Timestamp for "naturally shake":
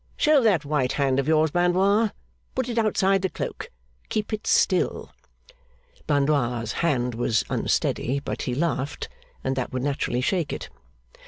9.83-10.51